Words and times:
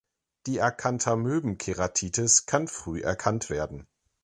Die 0.47 0.59
Acanthamöben-Keratitis 0.63 2.47
kann 2.47 2.67
früh 2.67 3.01
erkannt 3.01 3.51
werden. 3.51 3.85